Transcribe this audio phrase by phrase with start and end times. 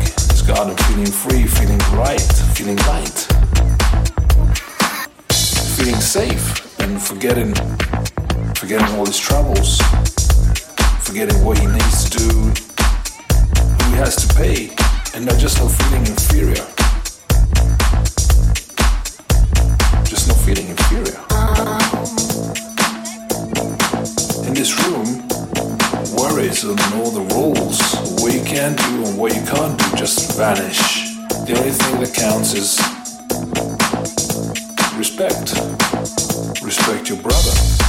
[0.00, 2.20] It's God, I'm feeling free, feeling right,
[2.54, 3.26] feeling light,
[5.76, 7.54] feeling safe, and forgetting,
[8.54, 9.80] forgetting all his troubles,
[11.00, 14.70] forgetting what he needs to do, who he has to pay,
[15.14, 16.66] and not just not feeling inferior.
[20.04, 21.18] Just not feeling inferior.
[24.46, 25.28] In this room,
[26.16, 30.38] worries and all the rules what you can do and what you can't do just
[30.38, 31.10] vanish.
[31.44, 32.78] The only thing that counts is
[34.96, 36.62] respect.
[36.62, 37.81] Respect your brother.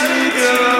[0.00, 0.77] to.